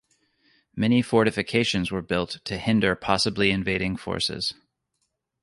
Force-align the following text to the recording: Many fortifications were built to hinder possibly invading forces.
Many 0.75 1.03
fortifications 1.03 1.91
were 1.91 2.01
built 2.01 2.39
to 2.45 2.57
hinder 2.57 2.95
possibly 2.95 3.51
invading 3.51 3.97
forces. 3.97 4.55